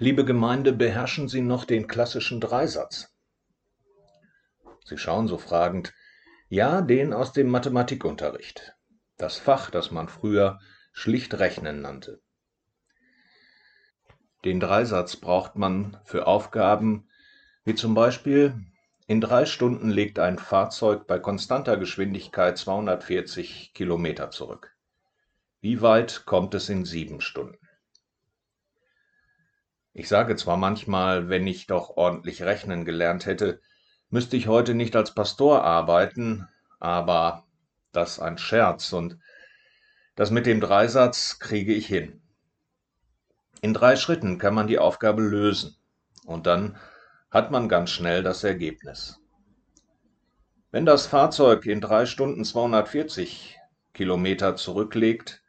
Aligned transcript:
Liebe 0.00 0.24
Gemeinde, 0.24 0.72
beherrschen 0.72 1.28
Sie 1.28 1.40
noch 1.40 1.64
den 1.64 1.88
klassischen 1.88 2.40
Dreisatz? 2.40 3.12
Sie 4.84 4.96
schauen 4.96 5.26
so 5.26 5.38
fragend. 5.38 5.92
Ja, 6.48 6.82
den 6.82 7.12
aus 7.12 7.32
dem 7.32 7.50
Mathematikunterricht. 7.50 8.76
Das 9.16 9.38
Fach, 9.38 9.70
das 9.70 9.90
man 9.90 10.08
früher 10.08 10.60
schlicht 10.92 11.34
Rechnen 11.38 11.80
nannte. 11.80 12.20
Den 14.44 14.60
Dreisatz 14.60 15.16
braucht 15.16 15.56
man 15.56 16.00
für 16.04 16.28
Aufgaben 16.28 17.08
wie 17.64 17.74
zum 17.74 17.94
Beispiel 17.94 18.54
in 19.08 19.20
drei 19.20 19.44
Stunden 19.46 19.90
legt 19.90 20.18
ein 20.18 20.38
Fahrzeug 20.38 21.06
bei 21.06 21.18
konstanter 21.18 21.76
Geschwindigkeit 21.76 22.56
240 22.56 23.72
Kilometer 23.74 24.30
zurück. 24.30 24.74
Wie 25.60 25.82
weit 25.82 26.24
kommt 26.24 26.54
es 26.54 26.68
in 26.68 26.84
sieben 26.84 27.20
Stunden? 27.20 27.67
Ich 29.98 30.08
sage 30.08 30.36
zwar 30.36 30.56
manchmal, 30.56 31.28
wenn 31.28 31.48
ich 31.48 31.66
doch 31.66 31.96
ordentlich 31.96 32.44
rechnen 32.44 32.84
gelernt 32.84 33.26
hätte, 33.26 33.60
müsste 34.10 34.36
ich 34.36 34.46
heute 34.46 34.76
nicht 34.76 34.94
als 34.94 35.12
Pastor 35.12 35.64
arbeiten, 35.64 36.46
aber 36.78 37.48
das 37.90 38.20
ein 38.20 38.38
Scherz 38.38 38.92
und 38.92 39.18
das 40.14 40.30
mit 40.30 40.46
dem 40.46 40.60
Dreisatz 40.60 41.40
kriege 41.40 41.74
ich 41.74 41.88
hin. 41.88 42.22
In 43.60 43.74
drei 43.74 43.96
Schritten 43.96 44.38
kann 44.38 44.54
man 44.54 44.68
die 44.68 44.78
Aufgabe 44.78 45.20
lösen 45.20 45.74
und 46.24 46.46
dann 46.46 46.76
hat 47.32 47.50
man 47.50 47.68
ganz 47.68 47.90
schnell 47.90 48.22
das 48.22 48.44
Ergebnis. 48.44 49.18
Wenn 50.70 50.86
das 50.86 51.08
Fahrzeug 51.08 51.66
in 51.66 51.80
drei 51.80 52.06
Stunden 52.06 52.44
240 52.44 53.58
Kilometer 53.94 54.54
zurücklegt, 54.54 55.42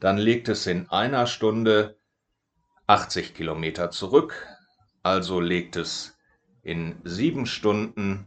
dann 0.00 0.18
legt 0.18 0.48
es 0.48 0.66
in 0.66 0.90
einer 0.90 1.28
Stunde 1.28 2.01
80 2.86 3.34
Kilometer 3.34 3.90
zurück, 3.90 4.46
also 5.02 5.40
legt 5.40 5.76
es 5.76 6.16
in 6.62 7.00
sieben 7.04 7.46
Stunden 7.46 8.26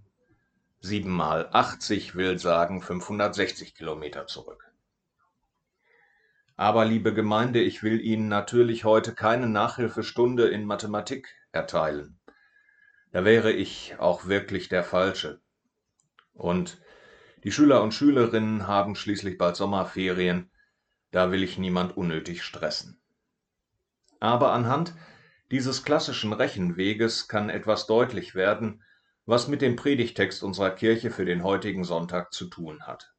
7 0.85 1.09
mal 1.09 1.49
80 1.51 2.15
will 2.15 2.37
sagen 2.37 2.79
560 2.79 3.73
Kilometer 3.73 4.27
zurück. 4.27 4.71
Aber 6.57 6.85
liebe 6.85 7.13
Gemeinde, 7.13 7.59
ich 7.59 7.81
will 7.81 7.99
Ihnen 7.99 8.27
natürlich 8.27 8.85
heute 8.85 9.13
keine 9.13 9.49
Nachhilfestunde 9.49 10.47
in 10.47 10.65
Mathematik 10.65 11.27
erteilen. 11.51 12.19
Da 13.11 13.25
wäre 13.25 13.51
ich 13.51 13.95
auch 13.97 14.27
wirklich 14.27 14.69
der 14.69 14.83
Falsche. 14.83 15.41
Und 16.33 16.79
die 17.43 17.51
Schüler 17.51 17.81
und 17.81 17.93
Schülerinnen 17.93 18.67
haben 18.67 18.95
schließlich 18.95 19.37
bald 19.37 19.55
Sommerferien, 19.55 20.51
da 21.11 21.31
will 21.31 21.43
ich 21.43 21.57
niemand 21.57 21.97
unnötig 21.97 22.43
stressen. 22.43 23.01
Aber 24.19 24.51
anhand 24.53 24.93
dieses 25.51 25.83
klassischen 25.83 26.33
Rechenweges 26.33 27.27
kann 27.27 27.49
etwas 27.49 27.87
deutlich 27.87 28.35
werden, 28.35 28.83
was 29.25 29.47
mit 29.47 29.61
dem 29.61 29.75
Predigtext 29.75 30.43
unserer 30.43 30.71
Kirche 30.71 31.11
für 31.11 31.25
den 31.25 31.43
heutigen 31.43 31.83
Sonntag 31.83 32.33
zu 32.33 32.45
tun 32.45 32.83
hat. 32.87 33.13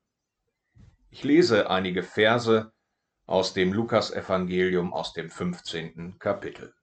Ich 1.11 1.25
lese 1.25 1.70
einige 1.70 2.03
Verse 2.03 2.72
aus 3.27 3.55
dem 3.55 3.72
Lukasevangelium 3.72 4.92
aus 4.92 5.12
dem 5.12 5.30
15. 5.30 6.19
Kapitel. 6.19 6.75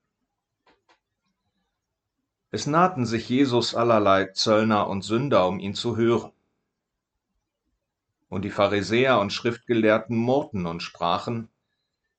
Es 2.50 2.66
nahten 2.66 3.06
sich 3.06 3.28
Jesus 3.28 3.74
allerlei 3.74 4.26
Zöllner 4.26 4.88
und 4.88 5.02
Sünder, 5.02 5.48
um 5.48 5.58
ihn 5.58 5.74
zu 5.74 5.96
hören. 5.96 6.32
Und 8.28 8.42
die 8.42 8.50
Pharisäer 8.50 9.18
und 9.18 9.32
Schriftgelehrten 9.32 10.16
murrten 10.16 10.66
und 10.66 10.82
sprachen, 10.82 11.48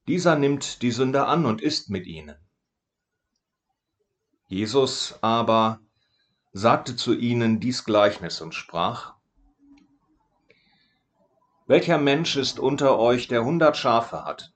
dieser 0.08 0.36
nimmt 0.36 0.82
die 0.82 0.92
Sünder 0.92 1.28
an 1.28 1.46
und 1.46 1.62
isst 1.62 1.90
mit 1.90 2.06
ihnen. 2.06 2.36
Jesus 4.48 5.18
aber 5.22 5.80
sagte 6.54 6.96
zu 6.96 7.14
ihnen 7.14 7.60
dies 7.60 7.84
Gleichnis 7.84 8.42
und 8.42 8.54
sprach, 8.54 9.16
Welcher 11.68 11.98
Mensch 11.98 12.36
ist 12.36 12.60
unter 12.60 13.00
euch, 13.00 13.28
der 13.28 13.44
hundert 13.44 13.76
Schafe 13.76 14.24
hat, 14.24 14.54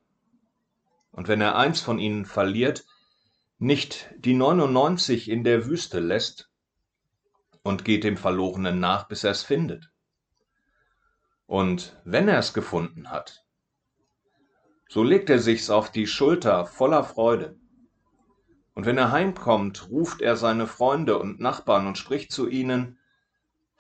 und 1.12 1.28
wenn 1.28 1.42
er 1.42 1.56
eins 1.56 1.82
von 1.82 1.98
ihnen 1.98 2.26
verliert, 2.26 2.86
nicht 3.58 4.14
die 4.18 4.36
neunundneunzig 4.36 5.30
in 5.30 5.44
der 5.44 5.66
Wüste 5.66 6.00
lässt 6.00 6.50
und 7.64 7.84
geht 7.84 8.04
dem 8.04 8.16
Verlorenen 8.16 8.80
nach, 8.80 9.08
bis 9.08 9.24
er 9.24 9.32
es 9.32 9.44
findet? 9.44 9.92
Und 11.48 12.00
wenn 12.06 12.28
er 12.28 12.38
es 12.38 12.54
gefunden 12.54 13.10
hat, 13.10 13.44
so 14.90 15.04
legt 15.04 15.30
er 15.30 15.40
sich's 15.40 15.70
auf 15.70 15.92
die 15.92 16.08
Schulter 16.08 16.66
voller 16.66 17.04
Freude. 17.04 17.56
Und 18.74 18.86
wenn 18.86 18.98
er 18.98 19.12
heimkommt, 19.12 19.90
ruft 19.90 20.20
er 20.22 20.36
seine 20.36 20.66
Freunde 20.66 21.20
und 21.20 21.40
Nachbarn 21.40 21.86
und 21.86 21.98
spricht 21.98 22.32
zu 22.32 22.50
ihnen, 22.50 22.98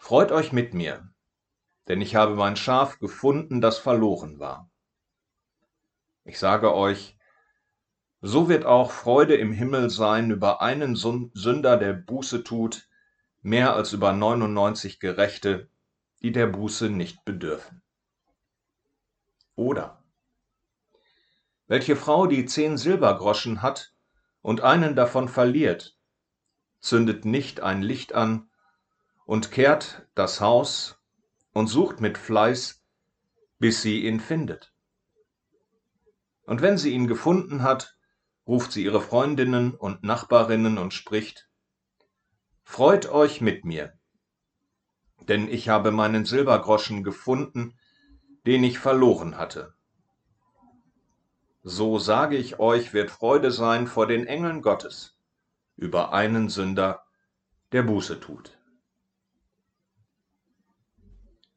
Freut 0.01 0.31
euch 0.31 0.53
mit 0.53 0.73
mir, 0.73 1.09
denn 1.89 1.99
ich 1.99 2.15
habe 2.15 2.35
mein 2.35 2.55
Schaf 2.55 2.99
gefunden, 2.99 3.59
das 3.59 3.77
verloren 3.77 4.39
war. 4.39 4.69
Ich 6.23 6.39
sage 6.39 6.73
euch, 6.73 7.17
so 8.21 8.47
wird 8.47 8.65
auch 8.65 8.91
Freude 8.91 9.35
im 9.35 9.51
Himmel 9.51 9.89
sein 9.89 10.31
über 10.31 10.61
einen 10.61 10.95
Sünder, 10.95 11.75
der 11.75 11.93
Buße 11.93 12.43
tut, 12.43 12.87
mehr 13.41 13.75
als 13.75 13.93
über 13.93 14.13
99 14.13 14.99
Gerechte, 14.99 15.69
die 16.21 16.31
der 16.31 16.47
Buße 16.47 16.89
nicht 16.89 17.25
bedürfen. 17.25 17.81
Oder 19.55 19.98
welche 21.69 21.95
Frau, 21.95 22.25
die 22.25 22.45
zehn 22.45 22.77
Silbergroschen 22.77 23.61
hat 23.61 23.93
und 24.41 24.61
einen 24.61 24.95
davon 24.95 25.29
verliert, 25.29 25.95
zündet 26.79 27.25
nicht 27.25 27.61
ein 27.61 27.83
Licht 27.83 28.13
an 28.13 28.49
und 29.25 29.51
kehrt 29.51 30.07
das 30.15 30.41
Haus 30.41 30.99
und 31.53 31.67
sucht 31.67 32.01
mit 32.01 32.17
Fleiß, 32.17 32.83
bis 33.59 33.83
sie 33.83 34.03
ihn 34.05 34.19
findet. 34.19 34.73
Und 36.41 36.63
wenn 36.63 36.79
sie 36.79 36.89
ihn 36.89 37.07
gefunden 37.07 37.61
hat, 37.61 37.95
ruft 38.47 38.71
sie 38.71 38.83
ihre 38.83 39.01
Freundinnen 39.01 39.75
und 39.75 40.03
Nachbarinnen 40.03 40.79
und 40.79 40.93
spricht, 40.93 41.49
Freut 42.63 43.09
euch 43.09 43.41
mit 43.41 43.63
mir, 43.63 43.93
denn 45.21 45.47
ich 45.47 45.69
habe 45.69 45.91
meinen 45.91 46.25
Silbergroschen 46.25 47.03
gefunden, 47.03 47.77
den 48.47 48.63
ich 48.63 48.79
verloren 48.79 49.37
hatte 49.37 49.75
so 51.69 51.99
sage 51.99 52.35
ich 52.35 52.59
euch, 52.59 52.93
wird 52.93 53.11
Freude 53.11 53.51
sein 53.51 53.85
vor 53.85 54.07
den 54.07 54.25
Engeln 54.25 54.61
Gottes 54.61 55.15
über 55.77 56.13
einen 56.13 56.49
Sünder, 56.49 57.03
der 57.71 57.83
Buße 57.83 58.19
tut. 58.19 58.57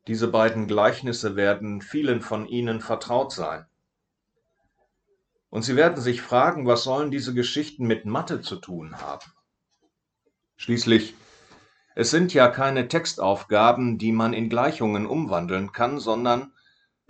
Diese 0.06 0.28
beiden 0.28 0.67
Gleichnisse 0.67 1.34
werden 1.34 1.81
vielen 1.81 2.21
von 2.21 2.47
Ihnen 2.47 2.81
vertraut 2.81 3.33
sein. 3.33 3.67
Und 5.49 5.62
Sie 5.62 5.77
werden 5.77 6.01
sich 6.01 6.21
fragen, 6.21 6.67
was 6.67 6.84
sollen 6.84 7.11
diese 7.11 7.34
Geschichten 7.34 7.87
mit 7.87 8.05
Mathe 8.05 8.43
zu 8.43 8.56
tun 8.56 9.01
haben? 9.01 9.33
Schließlich, 10.56 11.15
es 11.95 12.11
sind 12.11 12.34
ja 12.34 12.49
keine 12.49 12.89
Textaufgaben, 12.89 13.99
die 13.99 14.12
man 14.12 14.34
in 14.34 14.49
Gleichungen 14.49 15.06
umwandeln 15.06 15.72
kann, 15.72 15.99
sondern 15.99 16.53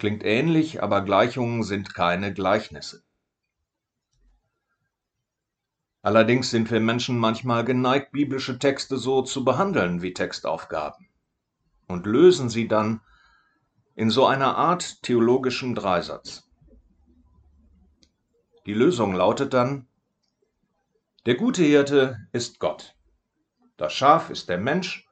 Klingt 0.02 0.24
ähnlich, 0.24 0.82
aber 0.82 1.02
Gleichungen 1.02 1.62
sind 1.62 1.94
keine 1.94 2.34
Gleichnisse. 2.34 3.04
Allerdings 6.02 6.50
sind 6.50 6.72
wir 6.72 6.80
Menschen 6.80 7.16
manchmal 7.16 7.64
geneigt, 7.64 8.10
biblische 8.10 8.58
Texte 8.58 8.96
so 8.96 9.22
zu 9.22 9.44
behandeln 9.44 10.02
wie 10.02 10.12
Textaufgaben 10.12 11.08
und 11.86 12.04
lösen 12.04 12.48
sie 12.48 12.66
dann 12.66 13.00
in 13.94 14.10
so 14.10 14.26
einer 14.26 14.56
Art 14.56 15.04
theologischen 15.04 15.76
Dreisatz. 15.76 16.50
Die 18.66 18.74
Lösung 18.74 19.14
lautet 19.14 19.54
dann, 19.54 19.86
der 21.26 21.36
gute 21.36 21.62
Hirte 21.62 22.26
ist 22.32 22.58
Gott, 22.58 22.96
das 23.76 23.92
Schaf 23.92 24.30
ist 24.30 24.48
der 24.48 24.58
Mensch, 24.58 25.06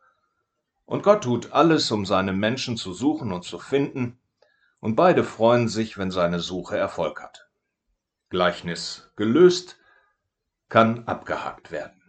und 0.85 1.05
Gott 1.05 1.23
tut 1.23 1.53
alles, 1.53 1.93
um 1.93 2.05
seine 2.05 2.32
Menschen 2.32 2.76
zu 2.76 2.93
suchen 2.93 3.31
und 3.31 3.44
zu 3.44 3.61
finden, 3.61 4.19
und 4.81 4.97
beide 4.97 5.25
freuen 5.25 5.69
sich, 5.69 5.99
wenn 5.99 6.11
seine 6.11 6.41
Suche 6.41 6.77
Erfolg 6.77 7.23
hat. 7.23 7.49
Gleichnis 8.31 9.11
gelöst, 9.17 9.77
kann 10.69 11.06
abgehakt 11.06 11.71
werden. 11.71 12.00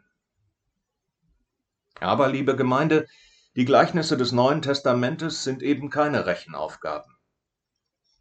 Aber, 1.99 2.27
liebe 2.27 2.55
Gemeinde, 2.55 3.07
die 3.55 3.65
Gleichnisse 3.65 4.17
des 4.17 4.31
Neuen 4.31 4.61
Testamentes 4.61 5.43
sind 5.43 5.61
eben 5.61 5.89
keine 5.89 6.25
Rechenaufgaben. 6.25 7.17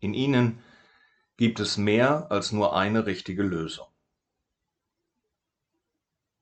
In 0.00 0.14
ihnen 0.14 0.62
gibt 1.36 1.60
es 1.60 1.76
mehr 1.76 2.30
als 2.30 2.52
nur 2.52 2.74
eine 2.74 3.06
richtige 3.06 3.42
Lösung. 3.42 3.86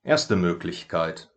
Erste 0.03 0.37
Möglichkeit. 0.37 1.31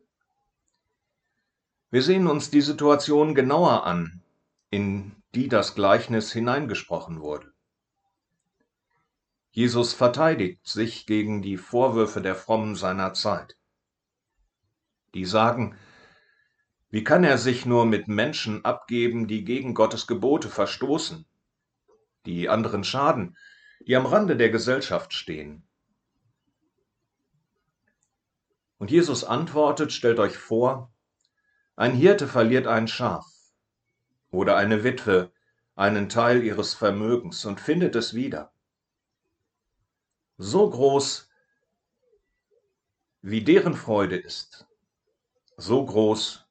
Wir 1.90 2.02
sehen 2.02 2.28
uns 2.28 2.52
die 2.52 2.62
Situation 2.62 3.36
genauer 3.36 3.86
an, 3.86 4.24
in 4.72 5.22
die 5.36 5.50
das 5.50 5.76
Gleichnis 5.76 6.32
hineingesprochen 6.32 7.20
wurde. 7.20 7.52
Jesus 9.52 9.92
verteidigt 9.92 10.66
sich 10.66 11.06
gegen 11.06 11.42
die 11.42 11.58
Vorwürfe 11.58 12.22
der 12.22 12.36
Frommen 12.36 12.76
seiner 12.76 13.14
Zeit. 13.14 13.58
Die 15.14 15.26
sagen, 15.26 15.78
wie 16.90 17.04
kann 17.04 17.26
er 17.26 17.38
sich 17.38 17.66
nur 17.66 17.86
mit 17.86 18.08
Menschen 18.08 18.64
abgeben, 18.64 19.28
die 19.28 19.44
gegen 19.44 19.74
Gottes 19.74 20.08
Gebote 20.08 20.48
verstoßen, 20.48 21.26
die 22.26 22.48
anderen 22.48 22.86
schaden, 22.86 23.36
die 23.82 23.98
am 23.98 24.06
Rande 24.06 24.38
der 24.38 24.52
Gesellschaft 24.52 25.14
stehen? 25.14 25.68
Und 28.78 28.90
Jesus 28.90 29.26
antwortet, 29.26 29.92
stellt 29.92 30.20
euch 30.20 30.38
vor, 30.38 30.94
ein 31.76 31.94
Hirte 31.94 32.28
verliert 32.28 32.68
ein 32.68 32.88
Schaf 32.88 33.31
oder 34.32 34.58
eine 34.58 34.84
Witwe 34.84 35.32
einen 35.76 36.10
Teil 36.10 36.44
ihres 36.44 36.74
Vermögens 36.74 37.46
und 37.46 37.60
findet 37.60 37.96
es 37.96 38.14
wieder. 38.14 38.54
So 40.38 40.70
groß 40.70 41.30
wie 43.22 43.44
deren 43.44 43.76
Freude 43.76 44.18
ist, 44.18 44.68
so 45.58 45.86
groß 45.86 46.48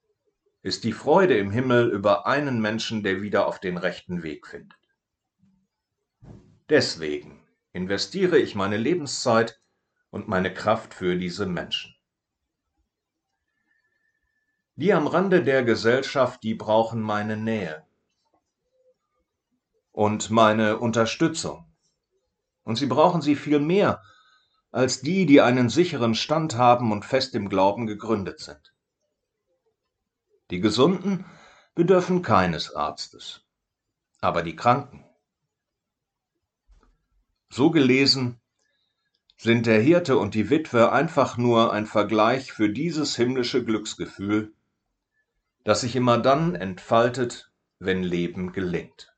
ist 0.63 0.85
die 0.85 0.93
Freude 0.93 1.37
im 1.39 1.51
Himmel 1.51 1.91
über 1.91 2.27
einen 2.27 2.61
Menschen, 2.61 3.03
der 3.03 3.23
wieder 3.23 3.47
auf 3.47 3.59
den 3.59 3.77
rechten 3.77 4.23
Weg 4.23 4.47
findet. 4.47 4.79
Deswegen 6.69 7.45
investiere 7.73 8.39
ich 8.39 8.55
meine 8.55 8.77
Lebenszeit 8.77 9.61
und 10.11 10.29
meine 10.29 10.53
Kraft 10.53 10.95
für 10.95 11.17
diese 11.17 11.47
Menschen. 11.47 11.95
Die 14.81 14.95
am 14.95 15.07
Rande 15.07 15.45
der 15.45 15.63
Gesellschaft, 15.63 16.43
die 16.43 16.55
brauchen 16.55 17.03
meine 17.03 17.37
Nähe 17.37 17.85
und 19.93 20.31
meine 20.31 20.79
Unterstützung. 20.79 21.71
Und 22.63 22.77
sie 22.77 22.87
brauchen 22.87 23.21
sie 23.21 23.37
viel 23.37 23.61
mehr 23.61 24.03
als 24.71 25.03
die, 25.03 25.27
die 25.27 25.43
einen 25.43 25.69
sicheren 25.69 26.15
Stand 26.15 26.57
haben 26.57 26.93
und 26.93 27.05
fest 27.05 27.35
im 27.35 27.51
Glauben 27.51 27.87
gegründet 27.87 28.41
sind. 28.41 28.73
Die 30.51 30.61
Gesunden 30.61 31.27
bedürfen 31.75 32.23
keines 32.23 32.75
Arztes, 32.75 33.43
aber 34.23 34.43
die 34.43 34.57
Kranken. 34.57 35.05
So 37.51 37.71
gelesen 37.71 38.41
sind 39.37 39.67
der 39.67 39.83
Hirte 39.83 40.17
und 40.17 40.33
die 40.33 40.49
Witwe 40.49 40.91
einfach 40.91 41.37
nur 41.37 41.71
ein 41.71 41.85
Vergleich 41.85 42.55
für 42.55 42.71
dieses 42.71 43.15
himmlische 43.15 43.63
Glücksgefühl, 43.63 44.55
das 45.65 45.83
sich 45.83 45.97
immer 45.97 46.19
dann 46.19 46.55
entfaltet, 46.55 47.51
wenn 47.79 48.03
Leben 48.03 48.53
gelingt. 48.53 49.15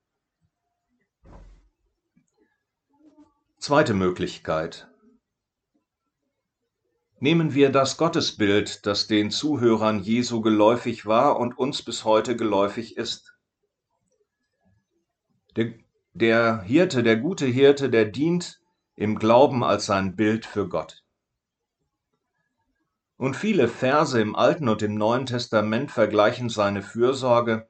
Zweite 3.58 3.94
Möglichkeit. 3.94 4.88
Nehmen 7.20 7.54
wir 7.54 7.70
das 7.70 7.96
Gottesbild, 7.96 8.84
das 8.84 9.06
den 9.06 9.30
Zuhörern 9.30 10.00
Jesu 10.00 10.40
geläufig 10.40 11.06
war 11.06 11.38
und 11.38 11.56
uns 11.56 11.84
bis 11.84 12.04
heute 12.04 12.34
geläufig 12.34 12.96
ist. 12.96 13.36
Der, 15.54 15.74
der 16.14 16.62
Hirte, 16.62 17.04
der 17.04 17.16
gute 17.16 17.46
Hirte, 17.46 17.90
der 17.90 18.06
dient 18.06 18.60
im 18.96 19.18
Glauben 19.18 19.62
als 19.62 19.86
sein 19.86 20.16
Bild 20.16 20.44
für 20.44 20.68
Gott. 20.68 21.01
Und 23.22 23.36
viele 23.36 23.68
Verse 23.68 24.20
im 24.20 24.34
Alten 24.34 24.68
und 24.68 24.82
im 24.82 24.96
Neuen 24.96 25.26
Testament 25.26 25.92
vergleichen 25.92 26.48
seine 26.48 26.82
Fürsorge 26.82 27.68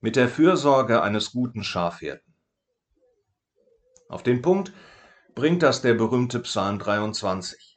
mit 0.00 0.16
der 0.16 0.30
Fürsorge 0.30 1.02
eines 1.02 1.32
guten 1.32 1.62
Schafhirten. 1.62 2.34
Auf 4.08 4.22
den 4.22 4.40
Punkt 4.40 4.72
bringt 5.34 5.62
das 5.62 5.82
der 5.82 5.92
berühmte 5.92 6.40
Psalm 6.40 6.78
23. 6.78 7.76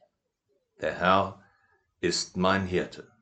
Der 0.80 0.98
Herr 0.98 1.44
ist 2.00 2.38
mein 2.38 2.64
Hirte. 2.64 3.12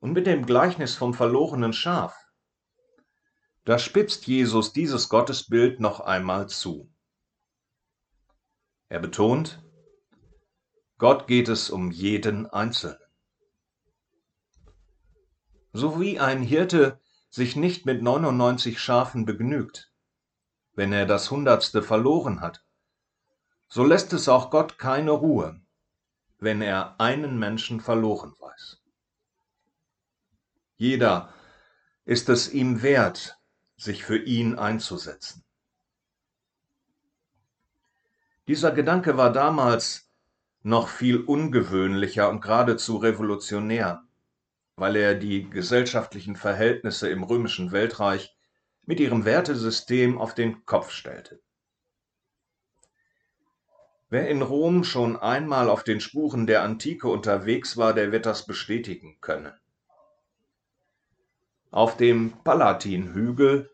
Und 0.00 0.12
mit 0.12 0.26
dem 0.26 0.44
Gleichnis 0.44 0.94
vom 0.94 1.14
verlorenen 1.14 1.72
Schaf, 1.72 2.14
da 3.64 3.78
spitzt 3.78 4.26
Jesus 4.26 4.74
dieses 4.74 5.08
Gottesbild 5.08 5.80
noch 5.80 6.00
einmal 6.00 6.50
zu. 6.50 6.92
Er 8.90 8.98
betont, 8.98 9.65
Gott 10.98 11.26
geht 11.26 11.48
es 11.48 11.68
um 11.68 11.90
jeden 11.90 12.46
Einzelnen. 12.46 12.98
So 15.74 16.00
wie 16.00 16.18
ein 16.18 16.40
Hirte 16.40 16.98
sich 17.28 17.54
nicht 17.54 17.84
mit 17.84 18.02
99 18.02 18.80
Schafen 18.80 19.26
begnügt, 19.26 19.92
wenn 20.72 20.94
er 20.94 21.04
das 21.04 21.30
Hundertste 21.30 21.82
verloren 21.82 22.40
hat, 22.40 22.64
so 23.68 23.84
lässt 23.84 24.14
es 24.14 24.26
auch 24.26 24.50
Gott 24.50 24.78
keine 24.78 25.10
Ruhe, 25.10 25.60
wenn 26.38 26.62
er 26.62 26.98
einen 26.98 27.38
Menschen 27.38 27.80
verloren 27.80 28.34
weiß. 28.38 28.80
Jeder 30.76 31.34
ist 32.06 32.30
es 32.30 32.50
ihm 32.52 32.80
wert, 32.82 33.38
sich 33.76 34.02
für 34.02 34.16
ihn 34.16 34.58
einzusetzen. 34.58 35.44
Dieser 38.48 38.72
Gedanke 38.72 39.18
war 39.18 39.30
damals 39.30 40.05
noch 40.66 40.88
viel 40.88 41.20
ungewöhnlicher 41.20 42.28
und 42.28 42.40
geradezu 42.40 42.96
revolutionär, 42.96 44.02
weil 44.74 44.96
er 44.96 45.14
die 45.14 45.48
gesellschaftlichen 45.48 46.34
Verhältnisse 46.34 47.08
im 47.08 47.22
römischen 47.22 47.70
Weltreich 47.70 48.36
mit 48.84 48.98
ihrem 48.98 49.24
Wertesystem 49.24 50.18
auf 50.18 50.34
den 50.34 50.66
Kopf 50.66 50.90
stellte. 50.90 51.40
Wer 54.10 54.28
in 54.28 54.42
Rom 54.42 54.82
schon 54.82 55.16
einmal 55.16 55.70
auf 55.70 55.84
den 55.84 56.00
Spuren 56.00 56.48
der 56.48 56.64
Antike 56.64 57.06
unterwegs 57.06 57.76
war, 57.76 57.94
der 57.94 58.10
wird 58.10 58.26
das 58.26 58.44
bestätigen 58.44 59.18
können. 59.20 59.52
Auf 61.70 61.96
dem 61.96 62.32
Palatinhügel, 62.42 63.70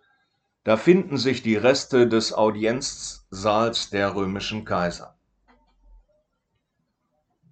da 0.64 0.76
finden 0.76 1.16
sich 1.16 1.42
die 1.42 1.56
Reste 1.56 2.06
des 2.06 2.34
Audienzsaals 2.34 3.88
der 3.88 4.14
römischen 4.14 4.66
Kaiser. 4.66 5.11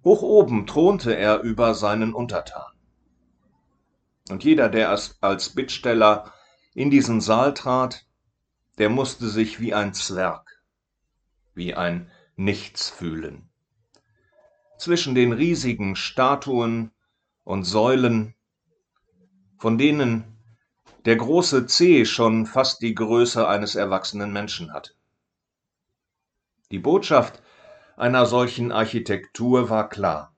Hoch 0.03 0.21
oben 0.21 0.65
thronte 0.65 1.15
er 1.15 1.41
über 1.41 1.75
seinen 1.75 2.13
Untertanen. 2.13 2.79
Und 4.29 4.43
jeder, 4.43 4.69
der 4.69 4.89
als 4.89 5.49
Bittsteller 5.49 6.33
in 6.73 6.89
diesen 6.89 7.21
Saal 7.21 7.53
trat, 7.53 8.05
der 8.77 8.89
musste 8.89 9.27
sich 9.27 9.59
wie 9.59 9.73
ein 9.73 9.93
Zwerg, 9.93 10.63
wie 11.53 11.75
ein 11.75 12.09
Nichts 12.35 12.89
fühlen. 12.89 13.49
Zwischen 14.79 15.13
den 15.13 15.33
riesigen 15.33 15.95
Statuen 15.95 16.91
und 17.43 17.65
Säulen, 17.65 18.33
von 19.59 19.77
denen 19.77 20.23
der 21.05 21.17
große 21.17 21.67
C 21.67 22.05
schon 22.05 22.47
fast 22.47 22.81
die 22.81 22.95
Größe 22.95 23.47
eines 23.47 23.75
erwachsenen 23.75 24.33
Menschen 24.33 24.73
hat. 24.73 24.95
Die 26.71 26.79
Botschaft 26.79 27.43
einer 28.01 28.25
solchen 28.25 28.71
Architektur 28.71 29.69
war 29.69 29.87
klar. 29.87 30.35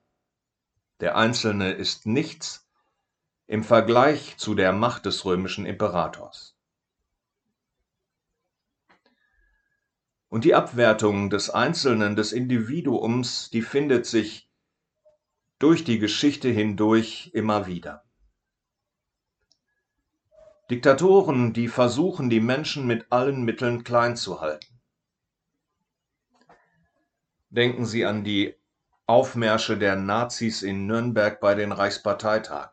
Der 1.00 1.16
Einzelne 1.16 1.72
ist 1.72 2.04
nichts 2.04 2.68
im 3.46 3.64
Vergleich 3.64 4.36
zu 4.36 4.54
der 4.54 4.74
Macht 4.74 5.06
des 5.06 5.24
römischen 5.24 5.64
Imperators. 5.64 6.58
Und 10.28 10.44
die 10.44 10.54
Abwertung 10.54 11.30
des 11.30 11.48
Einzelnen, 11.48 12.16
des 12.16 12.32
Individuums, 12.32 13.48
die 13.48 13.62
findet 13.62 14.04
sich 14.04 14.50
durch 15.58 15.84
die 15.84 15.98
Geschichte 15.98 16.50
hindurch 16.50 17.30
immer 17.32 17.66
wieder. 17.66 18.04
Diktatoren, 20.70 21.54
die 21.54 21.68
versuchen, 21.68 22.28
die 22.28 22.40
Menschen 22.40 22.86
mit 22.86 23.10
allen 23.10 23.42
Mitteln 23.42 23.84
klein 23.84 24.16
zu 24.16 24.42
halten. 24.42 24.73
Denken 27.54 27.86
Sie 27.86 28.04
an 28.04 28.24
die 28.24 28.56
Aufmärsche 29.06 29.78
der 29.78 29.94
Nazis 29.94 30.62
in 30.62 30.88
Nürnberg 30.88 31.38
bei 31.38 31.54
den 31.54 31.70
Reichsparteitagen. 31.70 32.72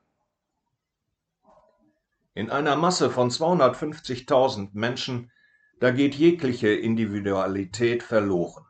In 2.33 2.49
einer 2.49 2.75
Masse 2.75 3.11
von 3.11 3.29
250.000 3.29 4.69
Menschen, 4.73 5.31
da 5.79 5.91
geht 5.91 6.15
jegliche 6.15 6.69
Individualität 6.69 8.01
verloren. 8.01 8.65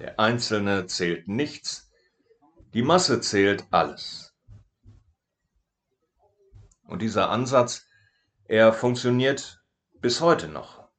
Der 0.00 0.20
Einzelne 0.20 0.86
zählt 0.86 1.28
nichts, 1.28 1.90
die 2.74 2.82
Masse 2.82 3.22
zählt 3.22 3.64
alles. 3.70 4.34
Und 6.84 7.00
dieser 7.00 7.30
Ansatz, 7.30 7.86
er 8.44 8.74
funktioniert 8.74 9.64
bis 10.02 10.20
heute 10.20 10.48
noch. 10.48 10.90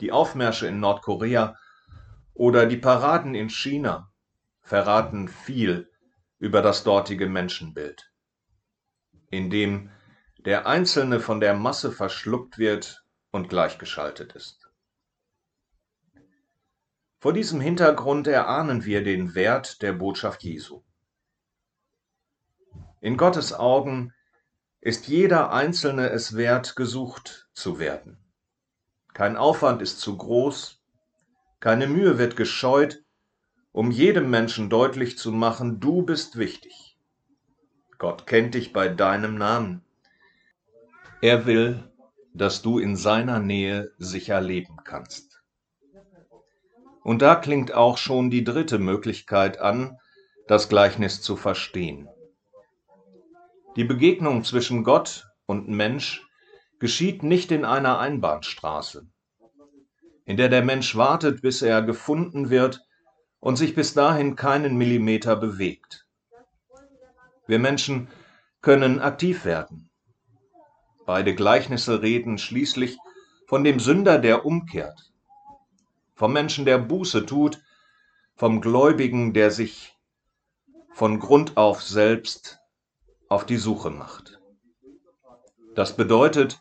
Die 0.00 0.12
Aufmärsche 0.12 0.66
in 0.66 0.80
Nordkorea 0.80 1.58
oder 2.38 2.66
die 2.66 2.76
Paraden 2.76 3.34
in 3.34 3.50
China 3.50 4.12
verraten 4.60 5.26
viel 5.26 5.90
über 6.38 6.62
das 6.62 6.84
dortige 6.84 7.28
Menschenbild, 7.28 8.12
in 9.28 9.50
dem 9.50 9.90
der 10.38 10.66
Einzelne 10.66 11.18
von 11.18 11.40
der 11.40 11.54
Masse 11.54 11.90
verschluckt 11.90 12.56
wird 12.56 13.04
und 13.32 13.48
gleichgeschaltet 13.48 14.34
ist. 14.34 14.70
Vor 17.18 17.32
diesem 17.32 17.60
Hintergrund 17.60 18.28
erahnen 18.28 18.84
wir 18.84 19.02
den 19.02 19.34
Wert 19.34 19.82
der 19.82 19.92
Botschaft 19.92 20.44
Jesu. 20.44 20.84
In 23.00 23.16
Gottes 23.16 23.52
Augen 23.52 24.14
ist 24.80 25.08
jeder 25.08 25.52
Einzelne 25.52 26.10
es 26.10 26.36
wert, 26.36 26.76
gesucht 26.76 27.48
zu 27.52 27.80
werden. 27.80 28.24
Kein 29.12 29.36
Aufwand 29.36 29.82
ist 29.82 29.98
zu 29.98 30.16
groß, 30.16 30.77
keine 31.60 31.86
Mühe 31.86 32.18
wird 32.18 32.36
gescheut, 32.36 33.02
um 33.72 33.90
jedem 33.90 34.30
Menschen 34.30 34.70
deutlich 34.70 35.18
zu 35.18 35.32
machen, 35.32 35.80
du 35.80 36.02
bist 36.02 36.38
wichtig. 36.38 36.96
Gott 37.98 38.26
kennt 38.26 38.54
dich 38.54 38.72
bei 38.72 38.88
deinem 38.88 39.36
Namen. 39.36 39.84
Er 41.20 41.46
will, 41.46 41.82
dass 42.32 42.62
du 42.62 42.78
in 42.78 42.94
seiner 42.96 43.40
Nähe 43.40 43.92
sicher 43.98 44.40
leben 44.40 44.76
kannst. 44.84 45.42
Und 47.02 47.22
da 47.22 47.34
klingt 47.34 47.72
auch 47.72 47.98
schon 47.98 48.30
die 48.30 48.44
dritte 48.44 48.78
Möglichkeit 48.78 49.58
an, 49.58 49.98
das 50.46 50.68
Gleichnis 50.68 51.20
zu 51.20 51.36
verstehen. 51.36 52.08
Die 53.76 53.84
Begegnung 53.84 54.44
zwischen 54.44 54.84
Gott 54.84 55.26
und 55.46 55.68
Mensch 55.68 56.26
geschieht 56.78 57.22
nicht 57.22 57.50
in 57.50 57.64
einer 57.64 57.98
Einbahnstraße, 57.98 59.06
in 60.28 60.36
der 60.36 60.50
der 60.50 60.62
Mensch 60.62 60.94
wartet, 60.94 61.40
bis 61.40 61.62
er 61.62 61.80
gefunden 61.80 62.50
wird 62.50 62.86
und 63.40 63.56
sich 63.56 63.74
bis 63.74 63.94
dahin 63.94 64.36
keinen 64.36 64.76
Millimeter 64.76 65.36
bewegt. 65.36 66.06
Wir 67.46 67.58
Menschen 67.58 68.08
können 68.60 69.00
aktiv 69.00 69.46
werden. 69.46 69.88
Beide 71.06 71.34
Gleichnisse 71.34 72.02
reden 72.02 72.36
schließlich 72.36 72.98
von 73.46 73.64
dem 73.64 73.80
Sünder, 73.80 74.18
der 74.18 74.44
umkehrt, 74.44 75.14
vom 76.14 76.34
Menschen, 76.34 76.66
der 76.66 76.76
Buße 76.76 77.24
tut, 77.24 77.62
vom 78.36 78.60
Gläubigen, 78.60 79.32
der 79.32 79.50
sich 79.50 79.96
von 80.92 81.20
Grund 81.20 81.56
auf 81.56 81.82
selbst 81.82 82.60
auf 83.30 83.46
die 83.46 83.56
Suche 83.56 83.88
macht. 83.88 84.38
Das 85.74 85.96
bedeutet, 85.96 86.60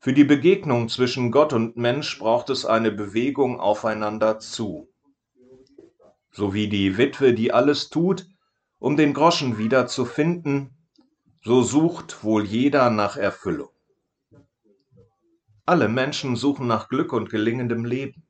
für 0.00 0.14
die 0.14 0.24
Begegnung 0.24 0.88
zwischen 0.88 1.30
Gott 1.30 1.52
und 1.52 1.76
Mensch 1.76 2.18
braucht 2.18 2.48
es 2.48 2.64
eine 2.64 2.90
Bewegung 2.90 3.60
aufeinander 3.60 4.38
zu. 4.38 4.88
So 6.32 6.54
wie 6.54 6.68
die 6.68 6.96
Witwe, 6.96 7.34
die 7.34 7.52
alles 7.52 7.90
tut, 7.90 8.26
um 8.78 8.96
den 8.96 9.12
Groschen 9.12 9.58
wieder 9.58 9.86
zu 9.86 10.06
finden, 10.06 10.70
so 11.42 11.62
sucht 11.62 12.24
wohl 12.24 12.46
jeder 12.46 12.88
nach 12.88 13.18
Erfüllung. 13.18 13.68
Alle 15.66 15.88
Menschen 15.88 16.34
suchen 16.34 16.66
nach 16.66 16.88
Glück 16.88 17.12
und 17.12 17.28
gelingendem 17.28 17.84
Leben. 17.84 18.26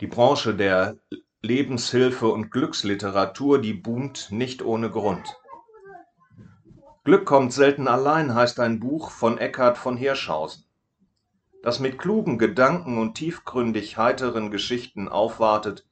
Die 0.00 0.06
Branche 0.06 0.54
der 0.54 0.96
Lebenshilfe 1.42 2.28
und 2.28 2.50
Glücksliteratur, 2.50 3.60
die 3.60 3.74
boomt 3.74 4.28
nicht 4.30 4.62
ohne 4.62 4.90
Grund. 4.90 5.36
Glück 7.06 7.24
kommt 7.24 7.52
selten 7.52 7.86
allein 7.86 8.34
heißt 8.34 8.58
ein 8.58 8.80
Buch 8.80 9.12
von 9.12 9.38
Eckhard 9.38 9.78
von 9.78 9.96
Hirschhausen, 9.96 10.64
das 11.62 11.78
mit 11.78 12.00
klugen 12.00 12.36
Gedanken 12.36 12.98
und 12.98 13.14
tiefgründig 13.14 13.96
heiteren 13.96 14.50
Geschichten 14.50 15.08
aufwartet 15.08 15.86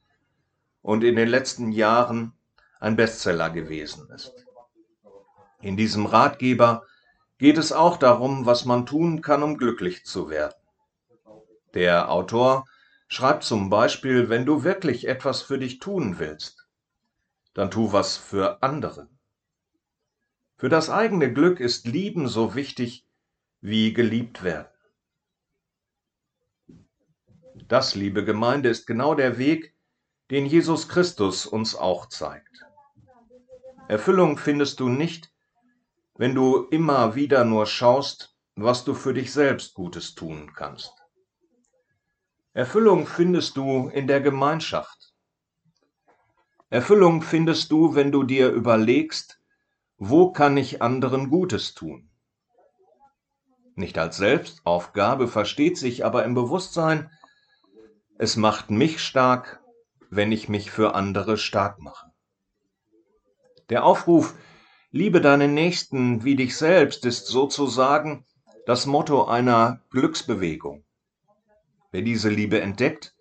und 0.81 1.05
in 1.05 1.15
den 1.15 1.29
letzten 1.29 1.71
Jahren 1.71 2.33
ein 2.81 2.97
Bestseller 2.97 3.49
gewesen 3.49 4.09
ist. 4.09 4.45
In 5.61 5.77
diesem 5.77 6.05
Ratgeber 6.05 6.83
geht 7.37 7.57
es 7.57 7.71
auch 7.71 7.95
darum, 7.95 8.45
was 8.45 8.65
man 8.65 8.85
tun 8.85 9.21
kann, 9.21 9.41
um 9.41 9.57
glücklich 9.57 10.03
zu 10.03 10.29
werden. 10.29 10.57
Der 11.75 12.11
Autor 12.11 12.65
schreibt 13.07 13.45
zum 13.45 13.69
Beispiel, 13.69 14.27
wenn 14.27 14.45
du 14.45 14.65
wirklich 14.65 15.07
etwas 15.07 15.41
für 15.41 15.59
dich 15.59 15.79
tun 15.79 16.19
willst, 16.19 16.67
dann 17.53 17.71
tu 17.71 17.93
was 17.93 18.17
für 18.17 18.61
andere. 18.61 19.07
Für 20.57 20.69
das 20.69 20.89
eigene 20.89 21.33
Glück 21.33 21.59
ist 21.59 21.85
Lieben 21.85 22.27
so 22.27 22.55
wichtig 22.55 23.05
wie 23.59 23.93
geliebt 23.93 24.43
werden. 24.43 24.69
Das, 27.67 27.95
liebe 27.95 28.23
Gemeinde, 28.23 28.69
ist 28.69 28.85
genau 28.85 29.15
der 29.15 29.37
Weg, 29.37 29.73
den 30.31 30.45
Jesus 30.45 30.87
Christus 30.87 31.45
uns 31.45 31.75
auch 31.75 32.07
zeigt. 32.07 32.65
Erfüllung 33.87 34.37
findest 34.37 34.79
du 34.79 34.87
nicht, 34.87 35.31
wenn 36.15 36.33
du 36.33 36.67
immer 36.69 37.15
wieder 37.15 37.43
nur 37.43 37.65
schaust, 37.65 38.35
was 38.55 38.85
du 38.85 38.93
für 38.93 39.13
dich 39.13 39.33
selbst 39.33 39.73
Gutes 39.73 40.15
tun 40.15 40.53
kannst. 40.55 40.93
Erfüllung 42.53 43.05
findest 43.05 43.57
du 43.57 43.89
in 43.89 44.07
der 44.07 44.21
Gemeinschaft. 44.21 45.13
Erfüllung 46.69 47.21
findest 47.21 47.71
du, 47.71 47.95
wenn 47.95 48.11
du 48.11 48.23
dir 48.23 48.49
überlegst, 48.49 49.41
wo 49.97 50.31
kann 50.31 50.57
ich 50.57 50.81
anderen 50.81 51.29
Gutes 51.29 51.73
tun? 51.73 52.09
Nicht 53.75 53.97
als 53.97 54.17
Selbstaufgabe 54.17 55.27
versteht 55.27 55.77
sich 55.77 56.05
aber 56.05 56.23
im 56.23 56.33
Bewusstsein, 56.33 57.09
es 58.17 58.37
macht 58.37 58.71
mich 58.71 59.01
stark, 59.03 59.61
wenn 60.09 60.31
ich 60.31 60.47
mich 60.47 60.71
für 60.71 60.95
andere 60.95 61.37
stark 61.37 61.79
mache. 61.79 62.11
Der 63.69 63.83
Aufruf, 63.83 64.35
liebe 64.91 65.19
deinen 65.19 65.53
Nächsten 65.53 66.23
wie 66.23 66.35
dich 66.35 66.55
selbst, 66.55 67.05
ist 67.05 67.27
sozusagen 67.27 68.25
das 68.65 68.85
Motto 68.85 69.25
einer 69.25 69.81
Glücksbewegung. 69.89 70.85
Wer 71.91 72.01
diese 72.01 72.29
Liebe 72.29 72.61
entdeckt, 72.61 73.15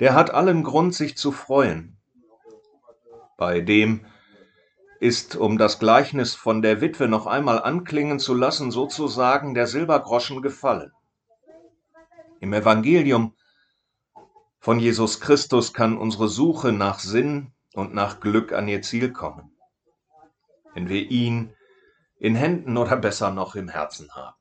der 0.00 0.14
hat 0.14 0.30
allen 0.30 0.64
Grund, 0.64 0.94
sich 0.94 1.16
zu 1.16 1.32
freuen. 1.32 1.98
Bei 3.36 3.60
dem, 3.60 4.04
ist, 5.00 5.34
um 5.34 5.56
das 5.56 5.78
Gleichnis 5.78 6.34
von 6.34 6.60
der 6.60 6.82
Witwe 6.82 7.08
noch 7.08 7.26
einmal 7.26 7.62
anklingen 7.62 8.18
zu 8.18 8.34
lassen, 8.34 8.70
sozusagen 8.70 9.54
der 9.54 9.66
Silbergroschen 9.66 10.42
gefallen. 10.42 10.92
Im 12.38 12.52
Evangelium 12.52 13.34
von 14.58 14.78
Jesus 14.78 15.20
Christus 15.20 15.72
kann 15.72 15.96
unsere 15.96 16.28
Suche 16.28 16.72
nach 16.72 16.98
Sinn 16.98 17.52
und 17.72 17.94
nach 17.94 18.20
Glück 18.20 18.52
an 18.52 18.68
ihr 18.68 18.82
Ziel 18.82 19.10
kommen, 19.10 19.56
wenn 20.74 20.90
wir 20.90 21.10
ihn 21.10 21.54
in 22.18 22.34
Händen 22.34 22.76
oder 22.76 22.96
besser 22.96 23.30
noch 23.30 23.54
im 23.54 23.68
Herzen 23.68 24.14
haben. 24.14 24.36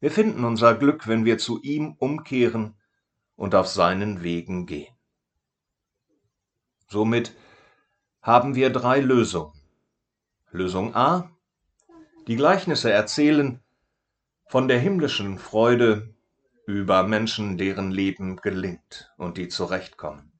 Wir 0.00 0.10
finden 0.10 0.44
unser 0.44 0.74
Glück, 0.74 1.06
wenn 1.06 1.26
wir 1.26 1.36
zu 1.36 1.60
ihm 1.60 1.96
umkehren 1.98 2.78
und 3.34 3.54
auf 3.54 3.66
seinen 3.66 4.22
Wegen 4.22 4.64
gehen. 4.64 4.94
Somit 6.88 7.34
haben 8.26 8.56
wir 8.56 8.70
drei 8.70 8.98
Lösungen. 8.98 9.52
Lösung 10.50 10.96
A. 10.96 11.30
Die 12.26 12.34
Gleichnisse 12.34 12.90
erzählen 12.90 13.62
von 14.48 14.66
der 14.66 14.80
himmlischen 14.80 15.38
Freude 15.38 16.12
über 16.66 17.04
Menschen, 17.04 17.56
deren 17.56 17.92
Leben 17.92 18.34
gelingt 18.34 19.14
und 19.16 19.38
die 19.38 19.46
zurechtkommen. 19.46 20.32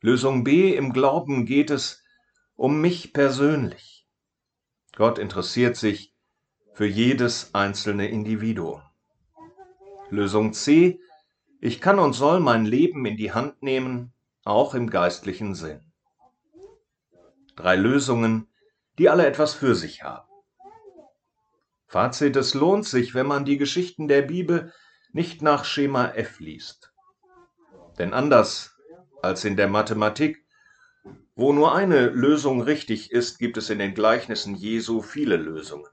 Lösung 0.00 0.44
B. 0.44 0.74
Im 0.74 0.94
Glauben 0.94 1.44
geht 1.44 1.70
es 1.70 2.02
um 2.56 2.80
mich 2.80 3.12
persönlich. 3.12 4.08
Gott 4.96 5.18
interessiert 5.18 5.76
sich 5.76 6.14
für 6.72 6.86
jedes 6.86 7.54
einzelne 7.54 8.08
Individuum. 8.08 8.80
Lösung 10.08 10.54
C. 10.54 11.00
Ich 11.60 11.82
kann 11.82 11.98
und 11.98 12.14
soll 12.14 12.40
mein 12.40 12.64
Leben 12.64 13.04
in 13.04 13.18
die 13.18 13.32
Hand 13.32 13.62
nehmen, 13.62 14.14
auch 14.42 14.74
im 14.74 14.88
geistlichen 14.88 15.54
Sinn. 15.54 15.93
Drei 17.56 17.76
Lösungen, 17.76 18.48
die 18.98 19.08
alle 19.08 19.26
etwas 19.26 19.54
für 19.54 19.74
sich 19.74 20.02
haben. 20.02 20.28
Fazit, 21.86 22.34
es 22.36 22.54
lohnt 22.54 22.86
sich, 22.86 23.14
wenn 23.14 23.26
man 23.26 23.44
die 23.44 23.58
Geschichten 23.58 24.08
der 24.08 24.22
Bibel 24.22 24.72
nicht 25.12 25.42
nach 25.42 25.64
Schema 25.64 26.08
F 26.08 26.40
liest. 26.40 26.92
Denn 27.98 28.12
anders 28.12 28.76
als 29.22 29.44
in 29.44 29.56
der 29.56 29.68
Mathematik, 29.68 30.44
wo 31.36 31.52
nur 31.52 31.74
eine 31.74 32.08
Lösung 32.08 32.62
richtig 32.62 33.12
ist, 33.12 33.38
gibt 33.38 33.56
es 33.56 33.70
in 33.70 33.78
den 33.78 33.94
Gleichnissen 33.94 34.54
Jesu 34.54 35.02
viele 35.02 35.36
Lösungen. 35.36 35.88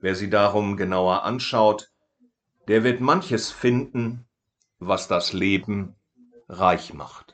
Wer 0.00 0.14
sie 0.14 0.30
darum 0.30 0.76
genauer 0.76 1.24
anschaut, 1.24 1.92
der 2.68 2.84
wird 2.84 3.00
manches 3.00 3.50
finden, 3.50 4.26
was 4.78 5.08
das 5.08 5.32
Leben 5.32 5.94
reich 6.48 6.94
macht. 6.94 7.29